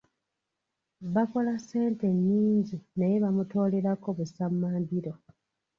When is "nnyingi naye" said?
2.15-3.15